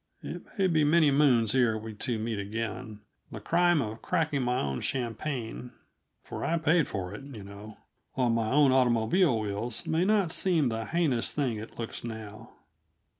[0.23, 2.95] It may be many moons ere we two meet again and when we
[3.33, 5.73] do, the crime of cracking my own champagne
[6.23, 7.77] for I paid for it, you know
[8.17, 12.49] on my own automobile wheels may not seem the heinous thing it looks now.